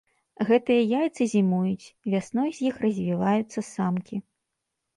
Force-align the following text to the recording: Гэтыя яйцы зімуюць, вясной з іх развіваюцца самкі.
Гэтыя 0.49 0.85
яйцы 1.01 1.27
зімуюць, 1.33 1.91
вясной 2.15 2.49
з 2.61 2.73
іх 2.73 2.81
развіваюцца 2.89 3.59
самкі. 3.73 4.15